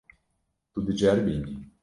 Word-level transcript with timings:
Tu 0.71 0.79
diceribînî. 0.87 1.53